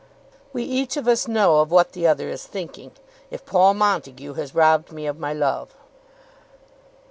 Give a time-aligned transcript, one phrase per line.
[0.51, 2.93] "We each of us know of what the other is thinking.
[3.29, 5.75] If Paul Montague has robbed me of my love